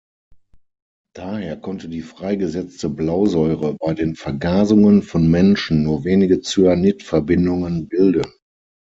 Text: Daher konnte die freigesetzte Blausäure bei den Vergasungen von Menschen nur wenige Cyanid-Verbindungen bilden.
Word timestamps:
Daher 1.13 1.57
konnte 1.57 1.87
die 1.87 2.01
freigesetzte 2.01 2.89
Blausäure 2.89 3.75
bei 3.79 3.93
den 3.93 4.15
Vergasungen 4.15 5.03
von 5.03 5.29
Menschen 5.29 5.83
nur 5.83 6.03
wenige 6.05 6.41
Cyanid-Verbindungen 6.41 7.87
bilden. 7.87 8.33